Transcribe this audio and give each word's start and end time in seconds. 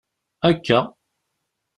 Akka. 0.49 0.79